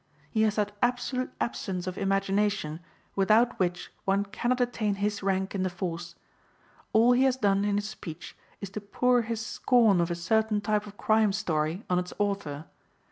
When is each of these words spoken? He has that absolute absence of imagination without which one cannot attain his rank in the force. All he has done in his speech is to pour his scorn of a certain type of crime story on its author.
He 0.31 0.41
has 0.41 0.55
that 0.55 0.75
absolute 0.81 1.31
absence 1.39 1.85
of 1.85 1.95
imagination 1.95 2.79
without 3.15 3.59
which 3.59 3.91
one 4.03 4.25
cannot 4.25 4.59
attain 4.59 4.95
his 4.95 5.21
rank 5.21 5.53
in 5.53 5.61
the 5.61 5.69
force. 5.69 6.15
All 6.91 7.11
he 7.11 7.25
has 7.25 7.37
done 7.37 7.63
in 7.63 7.75
his 7.75 7.89
speech 7.89 8.35
is 8.61 8.71
to 8.71 8.81
pour 8.81 9.21
his 9.21 9.45
scorn 9.45 10.01
of 10.01 10.09
a 10.09 10.15
certain 10.15 10.59
type 10.59 10.87
of 10.87 10.97
crime 10.97 11.31
story 11.31 11.83
on 11.87 11.99
its 11.99 12.13
author. 12.17 12.65